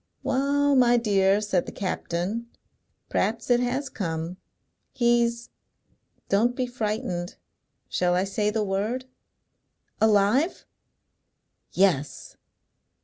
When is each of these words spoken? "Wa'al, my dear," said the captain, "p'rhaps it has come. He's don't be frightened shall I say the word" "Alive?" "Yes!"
"Wa'al, 0.23 0.75
my 0.75 0.97
dear," 0.97 1.39
said 1.41 1.67
the 1.67 1.71
captain, 1.71 2.49
"p'rhaps 3.11 3.51
it 3.51 3.59
has 3.59 3.87
come. 3.87 4.37
He's 4.93 5.51
don't 6.27 6.55
be 6.55 6.65
frightened 6.65 7.35
shall 7.87 8.15
I 8.15 8.23
say 8.23 8.49
the 8.49 8.63
word" 8.63 9.05
"Alive?" 10.01 10.65
"Yes!" 11.73 12.35